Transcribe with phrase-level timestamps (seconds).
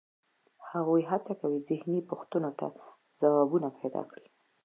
[0.71, 2.67] هغوی هڅه کوي ذهني پوښتنو ته
[3.19, 4.27] ځوابونه پیدا کړي.